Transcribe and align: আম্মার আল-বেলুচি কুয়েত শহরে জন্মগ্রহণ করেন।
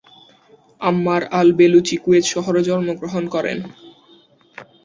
আম্মার 0.81 1.21
আল-বেলুচি 1.31 1.95
কুয়েত 2.03 2.25
শহরে 2.33 2.61
জন্মগ্রহণ 2.69 3.23
করেন। 3.27 3.57